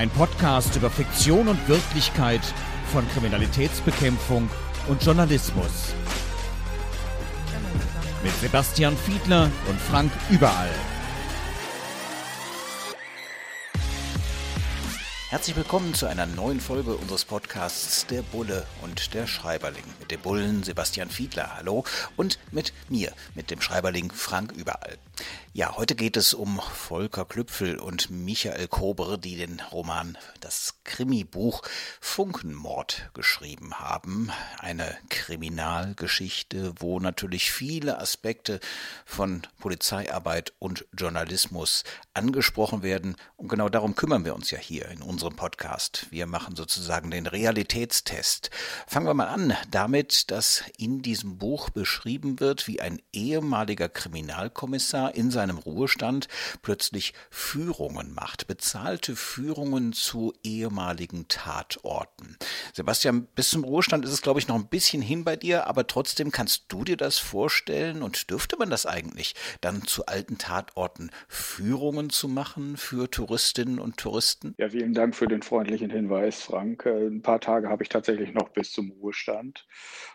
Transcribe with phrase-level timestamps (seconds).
[0.00, 2.40] Ein Podcast über Fiktion und Wirklichkeit
[2.90, 4.48] von Kriminalitätsbekämpfung
[4.88, 5.92] und Journalismus.
[8.24, 10.70] Mit Sebastian Fiedler und Frank Überall.
[15.28, 19.84] Herzlich willkommen zu einer neuen Folge unseres Podcasts Der Bulle und der Schreiberling.
[20.00, 21.84] Mit dem Bullen Sebastian Fiedler, hallo,
[22.16, 24.96] und mit mir, mit dem Schreiberling Frank Überall.
[25.52, 31.62] Ja, heute geht es um Volker Klüpfel und Michael Kober, die den Roman Das Krimi-Buch
[32.00, 34.30] Funkenmord geschrieben haben.
[34.58, 38.60] Eine Kriminalgeschichte, wo natürlich viele Aspekte
[39.04, 41.82] von Polizeiarbeit und Journalismus
[42.14, 43.16] angesprochen werden.
[43.36, 46.06] Und genau darum kümmern wir uns ja hier in unserem Podcast.
[46.10, 48.50] Wir machen sozusagen den Realitätstest.
[48.86, 55.09] Fangen wir mal an damit, dass in diesem Buch beschrieben wird, wie ein ehemaliger Kriminalkommissar
[55.14, 56.28] in seinem Ruhestand
[56.62, 62.36] plötzlich Führungen macht, bezahlte Führungen zu ehemaligen Tatorten.
[62.72, 65.86] Sebastian, bis zum Ruhestand ist es, glaube ich, noch ein bisschen hin bei dir, aber
[65.86, 71.10] trotzdem kannst du dir das vorstellen und dürfte man das eigentlich, dann zu alten Tatorten
[71.28, 74.54] Führungen zu machen für Touristinnen und Touristen?
[74.58, 76.86] Ja, vielen Dank für den freundlichen Hinweis, Frank.
[76.86, 79.66] Äh, ein paar Tage habe ich tatsächlich noch bis zum Ruhestand.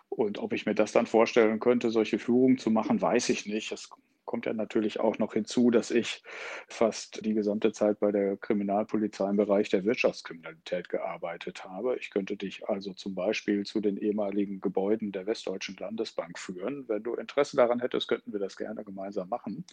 [0.09, 3.71] Und ob ich mir das dann vorstellen könnte, solche Führungen zu machen, weiß ich nicht.
[3.71, 3.89] Es
[4.25, 6.23] kommt ja natürlich auch noch hinzu, dass ich
[6.67, 11.97] fast die gesamte Zeit bei der Kriminalpolizei im Bereich der Wirtschaftskriminalität gearbeitet habe.
[11.97, 16.87] Ich könnte dich also zum Beispiel zu den ehemaligen Gebäuden der Westdeutschen Landesbank führen.
[16.87, 19.65] Wenn du Interesse daran hättest, könnten wir das gerne gemeinsam machen.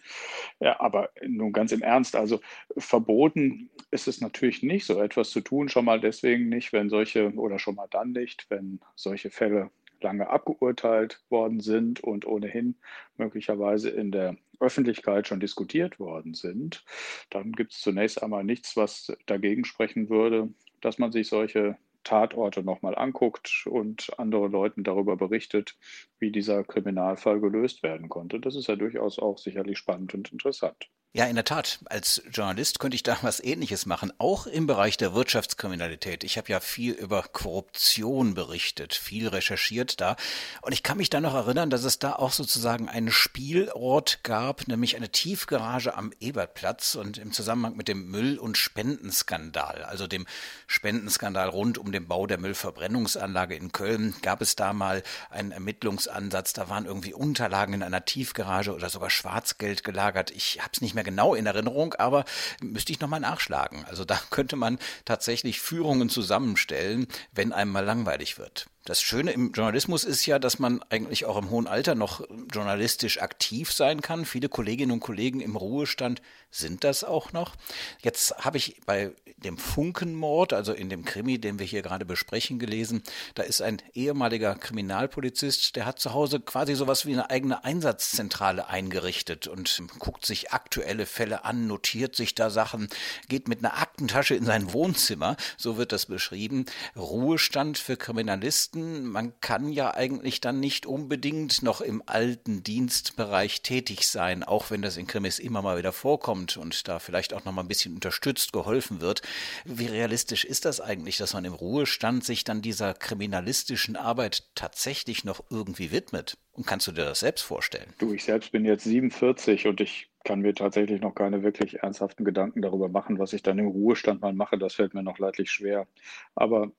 [0.61, 2.41] Ja, aber nun ganz im Ernst, also
[2.77, 7.33] verboten ist es natürlich nicht, so etwas zu tun, schon mal deswegen nicht, wenn solche
[7.35, 9.71] oder schon mal dann nicht, wenn solche Fälle
[10.03, 12.77] lange abgeurteilt worden sind und ohnehin
[13.17, 16.85] möglicherweise in der Öffentlichkeit schon diskutiert worden sind,
[17.31, 22.63] dann gibt es zunächst einmal nichts, was dagegen sprechen würde, dass man sich solche Tatorte
[22.63, 25.77] nochmal anguckt und andere Leuten darüber berichtet,
[26.19, 28.41] wie dieser Kriminalfall gelöst werden konnte.
[28.41, 30.91] Das ist ja durchaus auch sicherlich spannend und interessant.
[31.15, 31.79] Ja, in der Tat.
[31.91, 36.25] Als Journalist könnte ich da was Ähnliches machen, auch im Bereich der Wirtschaftskriminalität.
[36.25, 40.17] Ich habe ja viel über Korruption berichtet, viel recherchiert da.
[40.63, 44.67] Und ich kann mich da noch erinnern, dass es da auch sozusagen einen Spielort gab,
[44.69, 50.27] nämlich eine Tiefgarage am Ebertplatz und im Zusammenhang mit dem Müll- und Spendenskandal, also dem
[50.67, 56.55] Spendenskandal rund um den Bau der Müllverbrennungsanlage in Köln, gab es da mal einen Ermittlungsansatz.
[56.55, 60.31] Da waren irgendwie Unterlagen in einer Tiefgarage oder sogar Schwarzgeld gelagert.
[60.31, 62.25] Ich habe es nicht mehr mehr genau in Erinnerung, aber
[62.61, 63.85] müsste ich nochmal nachschlagen.
[63.87, 68.67] Also da könnte man tatsächlich Führungen zusammenstellen, wenn einem mal langweilig wird.
[68.85, 73.23] Das Schöne im Journalismus ist ja, dass man eigentlich auch im hohen Alter noch journalistisch
[73.23, 74.25] aktiv sein kann.
[74.25, 76.21] Viele Kolleginnen und Kollegen im Ruhestand
[76.51, 77.55] sind das auch noch.
[78.03, 82.59] Jetzt habe ich bei dem Funkenmord, also in dem Krimi, den wir hier gerade besprechen,
[82.59, 83.03] gelesen,
[83.35, 88.69] da ist ein ehemaliger Kriminalpolizist, der hat zu Hause quasi sowas wie eine eigene Einsatzzentrale
[88.69, 92.89] eingerichtet und guckt sich aktuelle Fälle an, notiert sich da Sachen,
[93.29, 96.67] geht mit einer Aktentasche in sein Wohnzimmer, so wird das beschrieben.
[96.97, 103.63] Ruhestand für Kriminalisten Journalisten, man kann ja eigentlich dann nicht unbedingt noch im alten Dienstbereich
[103.63, 107.45] tätig sein, auch wenn das in Krimis immer mal wieder vorkommt und da vielleicht auch
[107.45, 109.23] noch mal ein bisschen unterstützt, geholfen wird.
[109.65, 115.25] Wie realistisch ist das eigentlich, dass man im Ruhestand sich dann dieser kriminalistischen Arbeit tatsächlich
[115.25, 116.39] noch irgendwie widmet?
[116.53, 117.93] Und kannst du dir das selbst vorstellen?
[117.99, 122.25] Du, ich selbst bin jetzt 47 und ich kann mir tatsächlich noch keine wirklich ernsthaften
[122.25, 124.59] Gedanken darüber machen, was ich dann im Ruhestand mal mache.
[124.59, 125.89] Das fällt mir noch leidlich schwer.
[126.35, 126.71] Aber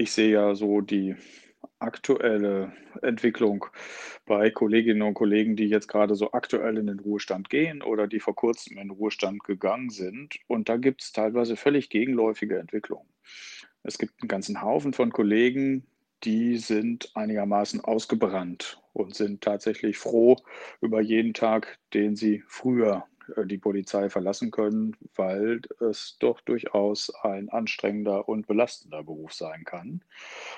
[0.00, 1.14] ich sehe ja so die
[1.78, 2.72] aktuelle
[3.02, 3.66] Entwicklung
[4.26, 8.20] bei Kolleginnen und Kollegen, die jetzt gerade so aktuell in den Ruhestand gehen oder die
[8.20, 10.38] vor kurzem in den Ruhestand gegangen sind.
[10.46, 13.08] Und da gibt es teilweise völlig gegenläufige Entwicklungen.
[13.82, 15.86] Es gibt einen ganzen Haufen von Kollegen,
[16.24, 20.36] die sind einigermaßen ausgebrannt und sind tatsächlich froh
[20.80, 23.06] über jeden Tag, den sie früher
[23.44, 30.02] die Polizei verlassen können, weil es doch durchaus ein anstrengender und belastender Beruf sein kann.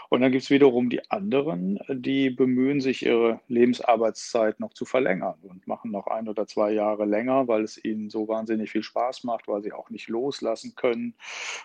[0.08, 5.38] Und dann gibt es wiederum die anderen, die bemühen sich, ihre Lebensarbeitszeit noch zu verlängern
[5.42, 9.25] und machen noch ein oder zwei Jahre länger, weil es ihnen so wahnsinnig viel Spaß
[9.25, 11.14] macht, weil sie auch nicht loslassen können,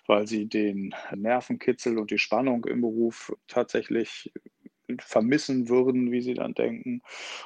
[0.06, 4.32] weil sie den Nervenkitzel und die Spannung im Beruf tatsächlich
[5.00, 7.02] vermissen würden, wie sie dann denken.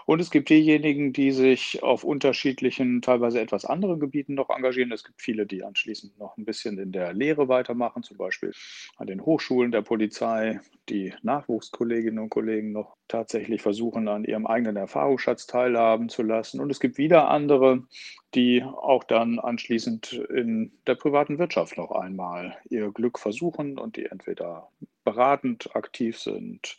[0.05, 4.91] Und es gibt diejenigen, die sich auf unterschiedlichen, teilweise etwas anderen Gebieten noch engagieren.
[4.91, 8.53] Es gibt viele, die anschließend noch ein bisschen in der Lehre weitermachen, zum Beispiel
[8.97, 10.59] an den Hochschulen der Polizei,
[10.89, 16.59] die Nachwuchskolleginnen und Kollegen noch tatsächlich versuchen, an ihrem eigenen Erfahrungsschatz teilhaben zu lassen.
[16.59, 17.83] Und es gibt wieder andere,
[18.35, 24.05] die auch dann anschließend in der privaten Wirtschaft noch einmal ihr Glück versuchen und die
[24.05, 24.69] entweder
[25.03, 26.77] beratend aktiv sind,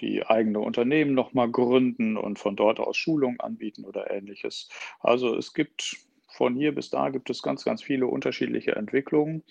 [0.00, 4.68] die eigene Unternehmen nochmal gründen und von dort aus Schulungen anbieten oder ähnliches.
[5.00, 5.96] Also es gibt
[6.28, 9.42] von hier bis da gibt es ganz, ganz viele unterschiedliche Entwicklungen.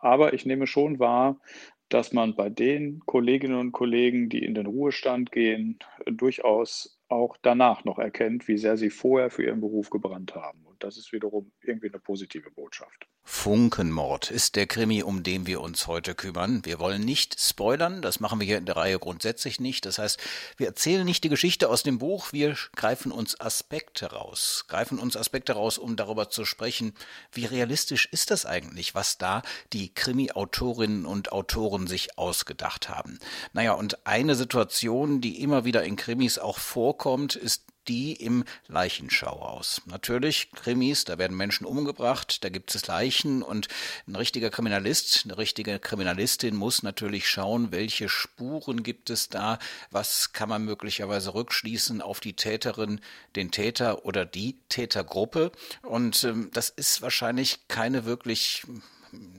[0.00, 1.40] Aber ich nehme schon wahr,
[1.88, 7.84] dass man bei den Kolleginnen und Kollegen, die in den Ruhestand gehen, durchaus auch danach
[7.84, 10.64] noch erkennt, wie sehr sie vorher für ihren Beruf gebrannt haben.
[10.82, 13.06] Das ist wiederum irgendwie eine positive Botschaft.
[13.22, 16.64] Funkenmord ist der Krimi, um den wir uns heute kümmern.
[16.64, 19.86] Wir wollen nicht spoilern, das machen wir hier in der Reihe grundsätzlich nicht.
[19.86, 20.18] Das heißt,
[20.56, 25.16] wir erzählen nicht die Geschichte aus dem Buch, wir greifen uns Aspekte raus, greifen uns
[25.16, 26.94] Aspekte raus, um darüber zu sprechen,
[27.30, 29.42] wie realistisch ist das eigentlich, was da
[29.72, 33.20] die Krimi-Autorinnen und Autoren sich ausgedacht haben.
[33.52, 39.82] Naja, und eine Situation, die immer wieder in Krimis auch vorkommt, ist die im Leichenschauhaus.
[39.86, 43.68] Natürlich, Krimis, da werden Menschen umgebracht, da gibt es Leichen und
[44.06, 49.58] ein richtiger Kriminalist, eine richtige Kriminalistin muss natürlich schauen, welche Spuren gibt es da,
[49.90, 53.00] was kann man möglicherweise rückschließen auf die Täterin,
[53.36, 55.52] den Täter oder die Tätergruppe.
[55.82, 58.64] Und ähm, das ist wahrscheinlich keine wirklich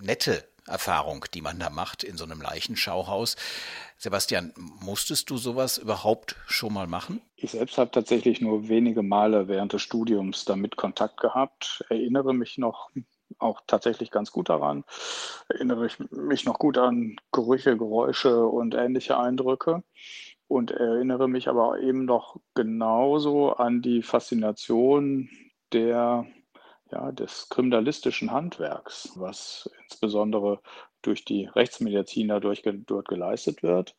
[0.02, 3.36] nette Erfahrung, die man da macht in so einem Leichenschauhaus.
[3.98, 7.22] Sebastian, musstest du sowas überhaupt schon mal machen?
[7.36, 12.58] Ich selbst habe tatsächlich nur wenige Male während des Studiums damit Kontakt gehabt, erinnere mich
[12.58, 12.90] noch
[13.40, 14.84] auch tatsächlich ganz gut daran,
[15.50, 19.84] erinnere ich mich noch gut an Gerüche, Geräusche und ähnliche Eindrücke
[20.48, 25.30] und erinnere mich aber eben noch genauso an die Faszination
[25.72, 26.26] der
[26.94, 30.60] ja, des kriminalistischen Handwerks, was insbesondere
[31.02, 33.96] durch die Rechtsmedizin dadurch dort geleistet wird.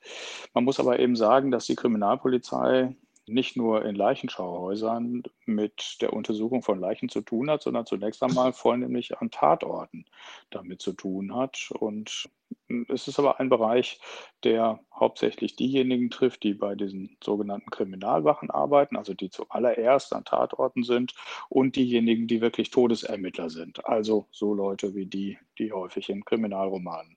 [0.54, 2.96] Man muss aber eben sagen, dass die Kriminalpolizei
[3.26, 8.52] nicht nur in Leichenschauhäusern mit der Untersuchung von Leichen zu tun hat, sondern zunächst einmal
[8.52, 10.04] vornehmlich an Tatorten
[10.50, 11.70] damit zu tun hat.
[11.78, 12.28] Und
[12.88, 14.00] es ist aber ein Bereich,
[14.42, 20.82] der hauptsächlich diejenigen trifft, die bei diesen sogenannten Kriminalwachen arbeiten, also die zuallererst an Tatorten
[20.82, 21.14] sind
[21.48, 27.16] und diejenigen, die wirklich Todesermittler sind, also so Leute wie die, die häufig in Kriminalromanen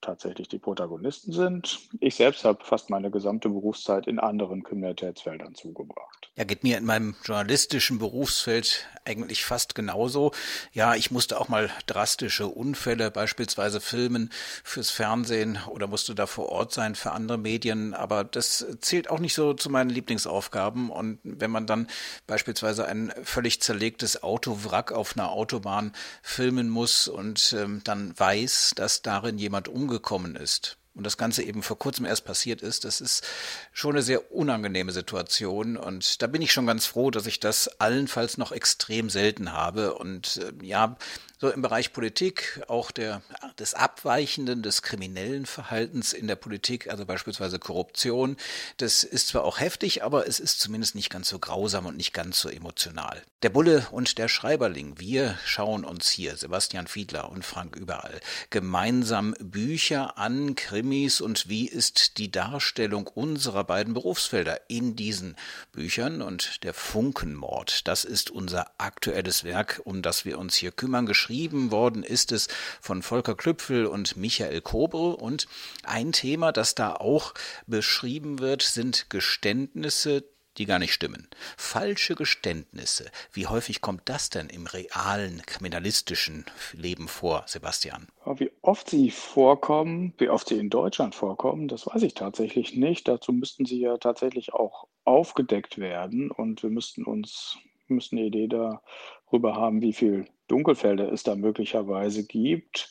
[0.00, 1.80] tatsächlich die Protagonisten sind.
[2.00, 6.30] Ich selbst habe fast meine gesamte Berufszeit in anderen Kriminalitätsfeldern zugebracht.
[6.36, 10.32] Ja, geht mir in meinem journalistischen Berufsfeld eigentlich fast genauso.
[10.72, 14.30] Ja, ich musste auch mal drastische Unfälle beispielsweise filmen
[14.62, 19.18] fürs Fernsehen oder musste da vor Ort sein für andere Medien, aber das zählt auch
[19.18, 20.90] nicht so zu meinen Lieblingsaufgaben.
[20.90, 21.88] Und wenn man dann
[22.26, 29.02] beispielsweise ein völlig zerlegtes Autowrack auf einer Autobahn filmen muss und ähm, dann weiß, dass
[29.02, 33.00] darin jemand umgekommen umgekommen ist und das Ganze eben vor kurzem erst passiert ist, das
[33.02, 33.22] ist
[33.72, 35.76] schon eine sehr unangenehme Situation.
[35.76, 39.94] Und da bin ich schon ganz froh, dass ich das allenfalls noch extrem selten habe.
[39.94, 40.96] Und äh, ja,
[41.38, 43.20] so im Bereich Politik, auch der,
[43.58, 48.36] des Abweichenden, des kriminellen Verhaltens in der Politik, also beispielsweise Korruption,
[48.78, 52.14] das ist zwar auch heftig, aber es ist zumindest nicht ganz so grausam und nicht
[52.14, 53.22] ganz so emotional.
[53.42, 59.34] Der Bulle und der Schreiberling, wir schauen uns hier, Sebastian Fiedler und Frank Überall, gemeinsam
[59.38, 65.36] Bücher an, Krimis und wie ist die Darstellung unserer beiden Berufsfelder in diesen
[65.72, 71.04] Büchern und der Funkenmord, das ist unser aktuelles Werk, um das wir uns hier kümmern,
[71.26, 72.46] geschrieben worden ist es
[72.80, 75.16] von Volker Klüpfel und Michael Kobre.
[75.16, 75.48] Und
[75.82, 77.34] ein Thema, das da auch
[77.66, 80.22] beschrieben wird, sind Geständnisse,
[80.56, 81.26] die gar nicht stimmen.
[81.56, 83.10] Falsche Geständnisse.
[83.32, 88.06] Wie häufig kommt das denn im realen kriminalistischen Leben vor, Sebastian?
[88.36, 93.08] Wie oft sie vorkommen, wie oft sie in Deutschland vorkommen, das weiß ich tatsächlich nicht.
[93.08, 98.48] Dazu müssten sie ja tatsächlich auch aufgedeckt werden und wir müssten uns müssten eine Idee
[98.48, 102.90] darüber haben, wie viel Dunkelfelder es da möglicherweise gibt.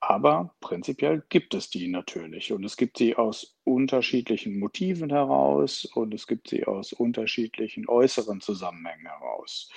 [0.00, 2.52] Aber prinzipiell gibt es die natürlich.
[2.52, 8.42] Und es gibt sie aus unterschiedlichen Motiven heraus und es gibt sie aus unterschiedlichen äußeren
[8.42, 9.70] Zusammenhängen heraus.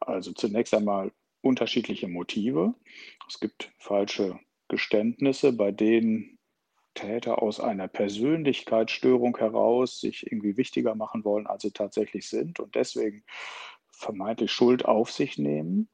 [0.00, 1.12] Also zunächst einmal
[1.42, 2.74] unterschiedliche Motive.
[3.28, 4.38] Es gibt falsche
[4.68, 6.38] Geständnisse, bei denen
[6.94, 12.74] Täter aus einer Persönlichkeitsstörung heraus sich irgendwie wichtiger machen wollen, als sie tatsächlich sind und
[12.74, 13.24] deswegen
[13.90, 15.88] vermeintlich Schuld auf sich nehmen.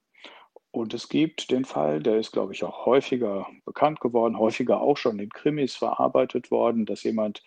[0.72, 4.96] Und es gibt den Fall, der ist, glaube ich, auch häufiger bekannt geworden, häufiger auch
[4.96, 7.42] schon in Krimis verarbeitet worden, dass jemand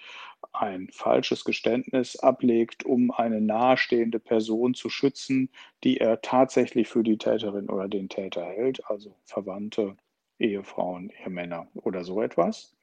[0.51, 5.49] ein falsches Geständnis ablegt, um eine nahestehende Person zu schützen,
[5.85, 9.95] die er tatsächlich für die Täterin oder den Täter hält, also Verwandte,
[10.37, 12.75] Ehefrauen, Ehemänner oder so etwas.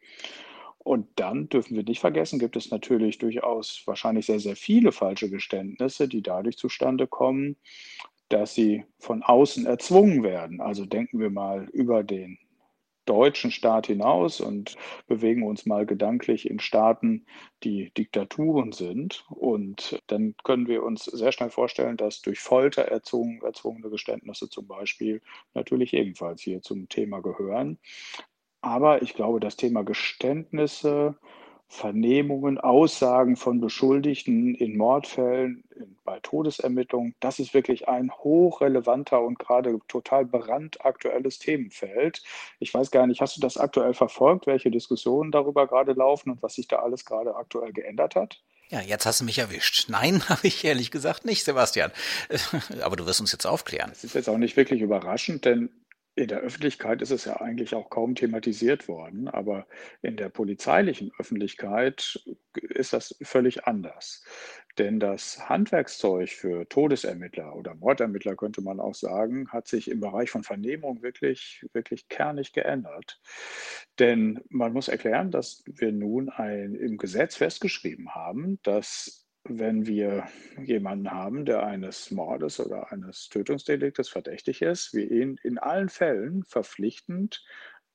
[0.79, 5.29] Und dann dürfen wir nicht vergessen, gibt es natürlich durchaus wahrscheinlich sehr, sehr viele falsche
[5.29, 7.57] Geständnisse, die dadurch zustande kommen,
[8.31, 10.61] dass sie von außen erzwungen werden.
[10.61, 12.39] Also denken wir mal über den
[13.07, 14.77] deutschen Staat hinaus und
[15.09, 17.27] bewegen uns mal gedanklich in Staaten,
[17.65, 19.25] die Diktaturen sind.
[19.31, 24.69] Und dann können wir uns sehr schnell vorstellen, dass durch Folter erzwungen, erzwungene Geständnisse zum
[24.69, 25.23] Beispiel
[25.55, 27.79] natürlich ebenfalls hier zum Thema gehören.
[28.61, 31.17] Aber ich glaube, das Thema Geständnisse,
[31.73, 35.63] Vernehmungen, Aussagen von Beschuldigten in Mordfällen,
[36.05, 42.25] bei Todesermittlungen, das ist wirklich ein hochrelevanter und gerade total brandaktuelles Themenfeld.
[42.59, 46.43] Ich weiß gar nicht, hast du das aktuell verfolgt, welche Diskussionen darüber gerade laufen und
[46.43, 48.43] was sich da alles gerade aktuell geändert hat?
[48.71, 49.89] Ja, jetzt hast du mich erwischt.
[49.89, 51.93] Nein, habe ich ehrlich gesagt nicht, Sebastian.
[52.83, 53.91] Aber du wirst uns jetzt aufklären.
[53.91, 55.71] Das ist jetzt auch nicht wirklich überraschend, denn
[56.21, 59.67] in der Öffentlichkeit ist es ja eigentlich auch kaum thematisiert worden, aber
[60.03, 62.23] in der polizeilichen Öffentlichkeit
[62.55, 64.25] ist das völlig anders.
[64.79, 70.31] Denn das Handwerkszeug für Todesermittler oder Mordermittler, könnte man auch sagen, hat sich im Bereich
[70.31, 73.21] von Vernehmung wirklich, wirklich kernig geändert.
[73.99, 80.29] Denn man muss erklären, dass wir nun ein, im Gesetz festgeschrieben haben, dass wenn wir
[80.63, 86.45] jemanden haben, der eines Mordes oder eines Tötungsdeliktes verdächtig ist, wir ihn in allen Fällen
[86.45, 87.43] verpflichtend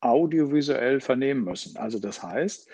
[0.06, 1.78] audiovisuell vernehmen müssen.
[1.78, 2.70] Also das heißt,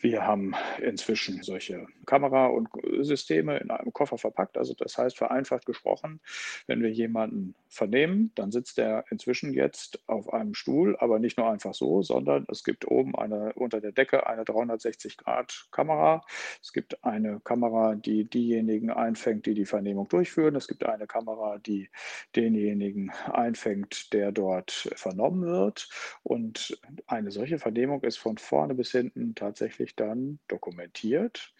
[0.00, 2.68] wir haben inzwischen solche Kamera- und
[3.00, 4.58] Systeme in einem Koffer verpackt.
[4.58, 6.20] Also das heißt, vereinfacht gesprochen,
[6.66, 11.50] wenn wir jemanden vernehmen, dann sitzt er inzwischen jetzt auf einem Stuhl, aber nicht nur
[11.50, 16.24] einfach so, sondern es gibt oben eine, unter der Decke eine 360-Grad-Kamera.
[16.62, 20.56] Es gibt eine Kamera, die diejenigen einfängt, die die Vernehmung durchführen.
[20.56, 21.88] Es gibt eine Kamera, die
[22.34, 25.88] denjenigen einfängt, der dort vernommen wird.
[26.22, 26.65] Und
[27.06, 31.52] eine solche Vernehmung ist von vorne bis hinten tatsächlich dann dokumentiert.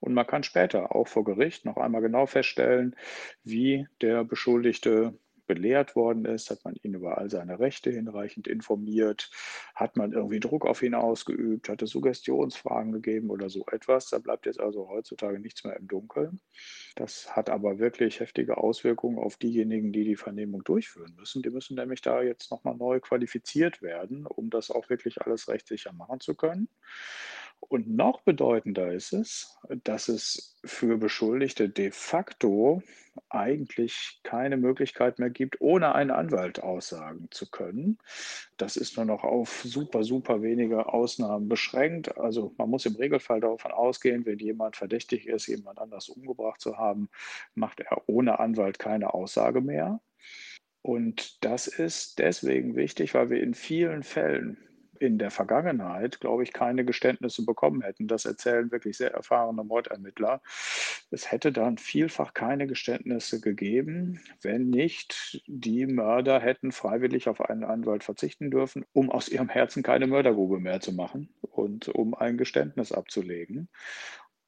[0.00, 2.94] Und man kann später auch vor Gericht noch einmal genau feststellen,
[3.42, 9.30] wie der Beschuldigte belehrt worden ist, hat man ihn über all seine Rechte hinreichend informiert,
[9.74, 14.10] hat man irgendwie Druck auf ihn ausgeübt, hat es Suggestionsfragen gegeben oder so etwas.
[14.10, 16.40] Da bleibt jetzt also heutzutage nichts mehr im Dunkeln.
[16.96, 21.42] Das hat aber wirklich heftige Auswirkungen auf diejenigen, die die Vernehmung durchführen müssen.
[21.42, 25.92] Die müssen nämlich da jetzt nochmal neu qualifiziert werden, um das auch wirklich alles rechtssicher
[25.92, 26.68] machen zu können.
[27.68, 32.82] Und noch bedeutender ist es, dass es für Beschuldigte de facto
[33.28, 37.98] eigentlich keine Möglichkeit mehr gibt, ohne einen Anwalt aussagen zu können.
[38.56, 42.18] Das ist nur noch auf super, super wenige Ausnahmen beschränkt.
[42.18, 46.76] Also man muss im Regelfall davon ausgehen, wenn jemand verdächtig ist, jemand anders umgebracht zu
[46.76, 47.08] haben,
[47.54, 50.00] macht er ohne Anwalt keine Aussage mehr.
[50.82, 54.58] Und das ist deswegen wichtig, weil wir in vielen Fällen
[54.98, 58.08] in der Vergangenheit, glaube ich, keine Geständnisse bekommen hätten.
[58.08, 60.40] Das erzählen wirklich sehr erfahrene Mordermittler.
[61.10, 67.64] Es hätte dann vielfach keine Geständnisse gegeben, wenn nicht die Mörder hätten freiwillig auf einen
[67.64, 72.36] Anwalt verzichten dürfen, um aus ihrem Herzen keine Mördergrube mehr zu machen und um ein
[72.38, 73.68] Geständnis abzulegen.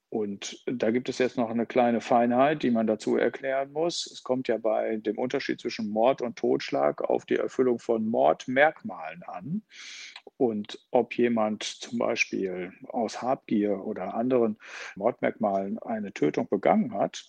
[0.09, 4.07] Und da gibt es jetzt noch eine kleine Feinheit, die man dazu erklären muss.
[4.07, 9.25] Es kommt ja bei dem Unterschied zwischen Mord und Totschlag auf die Erfüllung von Mordmerkmalen
[9.25, 9.62] an.
[10.38, 14.59] Und ob jemand zum Beispiel aus Habgier oder anderen
[14.95, 17.25] Mordmerkmalen eine Tötung begangen hat,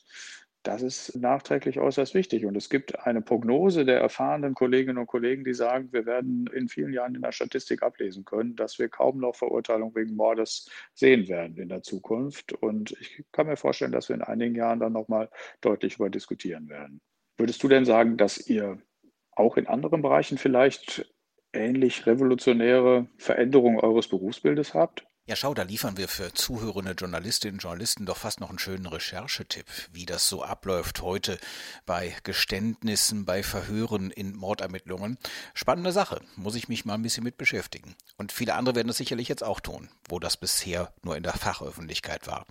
[0.68, 2.46] das ist nachträglich äußerst wichtig.
[2.46, 6.68] Und es gibt eine Prognose der erfahrenen Kolleginnen und Kollegen, die sagen, wir werden in
[6.68, 11.30] vielen Jahren in der Statistik ablesen können, dass wir kaum noch Verurteilung wegen Mordes sehen
[11.30, 12.52] werden in der Zukunft.
[12.52, 15.30] Und ich kann mir vorstellen, dass wir in einigen Jahren dann nochmal
[15.62, 17.00] deutlich über diskutieren werden.
[17.38, 18.78] Würdest du denn sagen, dass ihr
[19.32, 21.10] auch in anderen Bereichen vielleicht
[21.54, 25.08] ähnlich revolutionäre Veränderungen eures Berufsbildes habt?
[25.30, 28.86] Ja, schau, da liefern wir für zuhörende Journalistinnen und Journalisten doch fast noch einen schönen
[28.86, 31.38] Recherchetipp, wie das so abläuft heute
[31.86, 35.18] bei Geständnissen, bei Verhören in Mordermittlungen.
[35.54, 37.98] Spannende Sache, muss ich mich mal ein bisschen mit beschäftigen.
[38.16, 41.34] Und viele andere werden es sicherlich jetzt auch tun, wo das bisher nur in der
[41.34, 42.46] Fachöffentlichkeit war.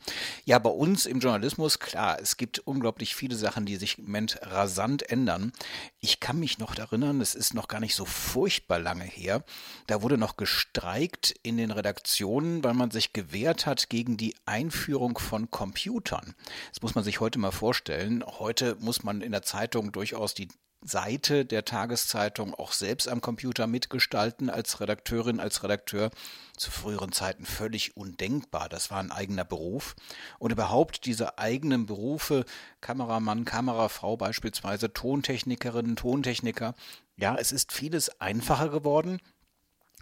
[0.44, 4.38] Ja, bei uns im Journalismus, klar, es gibt unglaublich viele Sachen, die sich im Moment
[4.42, 5.54] rasant ändern.
[6.00, 9.44] Ich kann mich noch erinnern, es ist noch gar nicht so furchtbar lange her,
[9.86, 15.18] da wurde noch gestreikt in den Redaktionen, weil man sich gewehrt hat gegen die Einführung
[15.18, 16.34] von Computern.
[16.72, 18.24] Das muss man sich heute mal vorstellen.
[18.26, 20.48] Heute muss man in der Zeitung durchaus die
[20.82, 26.10] Seite der Tageszeitung auch selbst am Computer mitgestalten als Redakteurin, als Redakteur.
[26.56, 28.68] Zu früheren Zeiten völlig undenkbar.
[28.68, 29.94] Das war ein eigener Beruf.
[30.40, 32.44] Und überhaupt diese eigenen Berufe,
[32.80, 36.74] Kameramann, Kamerafrau beispielsweise, Tontechnikerinnen, Tontechniker.
[37.16, 39.20] Ja, es ist vieles einfacher geworden.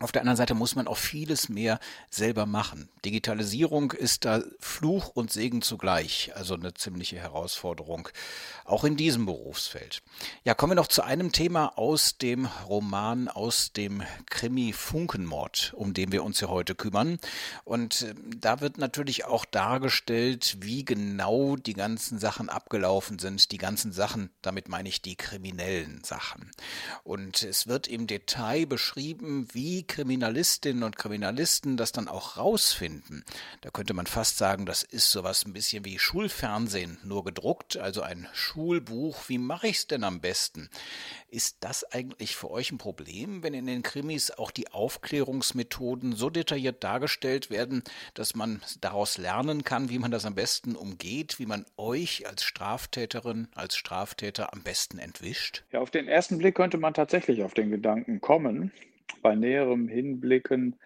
[0.00, 1.78] Auf der anderen Seite muss man auch vieles mehr
[2.10, 2.88] selber machen.
[3.04, 8.08] Digitalisierung ist da Fluch und Segen zugleich, also eine ziemliche Herausforderung,
[8.64, 10.02] auch in diesem Berufsfeld.
[10.42, 15.94] Ja, kommen wir noch zu einem Thema aus dem Roman, aus dem Krimi Funkenmord, um
[15.94, 17.20] den wir uns hier heute kümmern.
[17.62, 23.58] Und äh, da wird natürlich auch dargestellt, wie genau die ganzen Sachen abgelaufen sind, die
[23.58, 26.50] ganzen Sachen, damit meine ich die kriminellen Sachen.
[27.04, 33.25] Und es wird im Detail beschrieben, wie Kriminalistinnen und Kriminalisten das dann auch rausfinden,
[33.61, 38.03] da könnte man fast sagen, das ist sowas ein bisschen wie Schulfernsehen, nur gedruckt, also
[38.03, 39.29] ein Schulbuch.
[39.29, 40.69] Wie mache ich es denn am besten?
[41.29, 46.31] Ist das eigentlich für euch ein Problem, wenn in den Krimis auch die Aufklärungsmethoden so
[46.31, 47.83] detailliert dargestellt werden,
[48.14, 52.45] dass man daraus lernen kann, wie man das am besten umgeht, wie man euch als
[52.45, 55.64] Straftäterin, als Straftäter am besten entwischt?
[55.73, 58.73] Ja, auf den ersten Blick könnte man tatsächlich auf den Gedanken kommen,
[59.23, 60.76] bei näherem Hinblicken,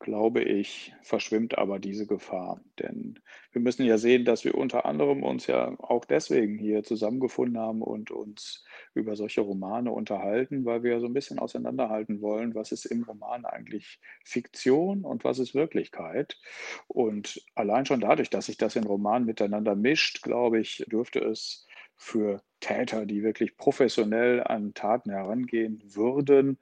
[0.00, 2.60] glaube ich, verschwimmt aber diese Gefahr.
[2.78, 3.18] Denn
[3.52, 7.82] wir müssen ja sehen, dass wir unter anderem uns ja auch deswegen hier zusammengefunden haben
[7.82, 12.84] und uns über solche Romane unterhalten, weil wir so ein bisschen auseinanderhalten wollen, was ist
[12.84, 16.38] im Roman eigentlich Fiktion und was ist Wirklichkeit.
[16.86, 21.66] Und allein schon dadurch, dass sich das in Romanen miteinander mischt, glaube ich, dürfte es
[21.96, 26.58] für Täter, die wirklich professionell an Taten herangehen würden,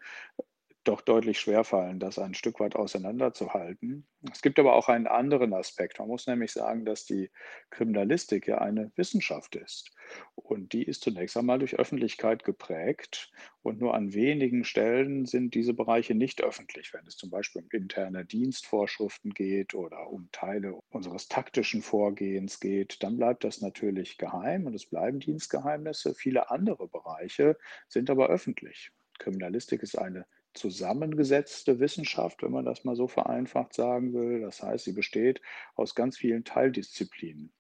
[0.89, 4.07] doch deutlich schwerfallen, das ein Stück weit auseinanderzuhalten.
[4.33, 5.99] Es gibt aber auch einen anderen Aspekt.
[5.99, 7.31] Man muss nämlich sagen, dass die
[7.71, 9.91] Kriminalistik ja eine Wissenschaft ist.
[10.35, 13.31] Und die ist zunächst einmal durch Öffentlichkeit geprägt.
[13.63, 17.69] Und nur an wenigen Stellen sind diese Bereiche nicht öffentlich, wenn es zum Beispiel um
[17.71, 23.03] interne Dienstvorschriften geht oder um Teile unseres taktischen Vorgehens geht.
[23.03, 26.15] Dann bleibt das natürlich geheim und es bleiben Dienstgeheimnisse.
[26.15, 27.57] Viele andere Bereiche
[27.89, 28.93] sind aber öffentlich.
[29.19, 34.41] Kriminalistik ist eine zusammengesetzte Wissenschaft, wenn man das mal so vereinfacht sagen will.
[34.41, 35.41] Das heißt, sie besteht
[35.75, 37.53] aus ganz vielen Teildisziplinen.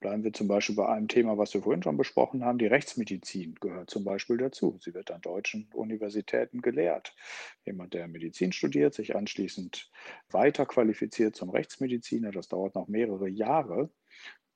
[0.00, 2.58] Bleiben wir zum Beispiel bei einem Thema, was wir vorhin schon besprochen haben.
[2.58, 4.78] Die Rechtsmedizin gehört zum Beispiel dazu.
[4.80, 7.16] Sie wird an deutschen Universitäten gelehrt.
[7.64, 9.90] Jemand, der Medizin studiert, sich anschließend
[10.30, 13.90] weiter qualifiziert zum Rechtsmediziner, das dauert noch mehrere Jahre,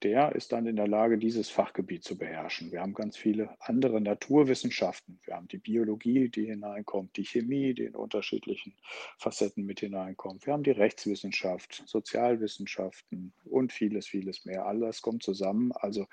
[0.03, 2.73] der ist dann in der Lage, dieses Fachgebiet zu beherrschen.
[2.73, 5.21] Wir haben ganz viele andere Naturwissenschaften.
[5.25, 8.75] Wir haben die Biologie, die hineinkommt, die Chemie, die in unterschiedlichen
[9.19, 10.47] Facetten mit hineinkommt.
[10.47, 14.67] Wir haben die Rechtswissenschaft, Sozialwissenschaften und vieles, vieles mehr.
[14.67, 15.73] Alles kommt zusammen.
[15.73, 16.07] Also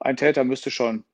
[0.00, 1.04] ein Täter müsste schon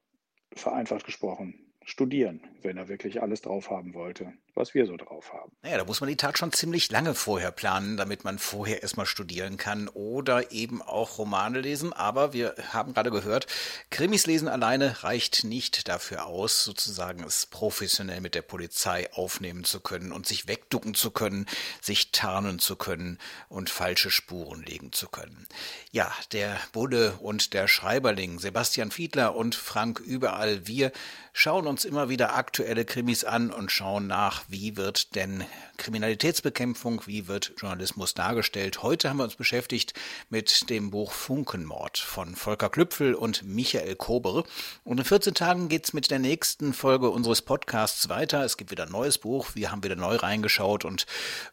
[0.54, 5.53] vereinfacht gesprochen studieren, wenn er wirklich alles drauf haben wollte, was wir so drauf haben.
[5.62, 9.07] Naja, da muss man die Tat schon ziemlich lange vorher planen, damit man vorher erstmal
[9.07, 11.92] studieren kann oder eben auch Romane lesen.
[11.92, 13.47] Aber wir haben gerade gehört,
[13.90, 19.81] Krimis lesen alleine reicht nicht dafür aus, sozusagen es professionell mit der Polizei aufnehmen zu
[19.81, 21.47] können und sich wegducken zu können,
[21.81, 23.18] sich tarnen zu können
[23.49, 25.47] und falsche Spuren legen zu können.
[25.92, 30.92] Ja, der Bulle und der Schreiberling, Sebastian Fiedler und Frank Überall, wir
[31.33, 35.45] schauen uns immer wieder aktuelle Krimis an und schauen nach, wie wird denn
[35.77, 38.83] Kriminalitätsbekämpfung, wie wird Journalismus dargestellt.
[38.83, 39.93] Heute haben wir uns beschäftigt
[40.31, 44.45] mit dem Buch Funkenmord von Volker Klüpfel und Michael Kober.
[44.85, 48.43] Und in 14 Tagen geht's mit der nächsten Folge unseres Podcasts weiter.
[48.43, 49.51] Es gibt wieder ein neues Buch.
[49.55, 51.07] Wir haben wieder neu reingeschaut und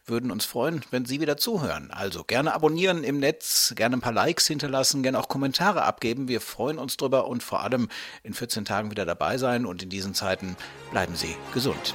[0.06, 1.90] würden uns freuen, wenn Sie wieder zuhören.
[1.90, 6.28] Also gerne abonnieren im Netz, gerne ein paar Likes hinterlassen, gerne auch Kommentare abgeben.
[6.28, 7.88] Wir freuen uns drüber und vor allem
[8.22, 9.66] in 14 Tagen wieder dabei sein.
[9.66, 10.56] Und in diesen Zeiten
[10.90, 11.94] bleiben Sie gesund.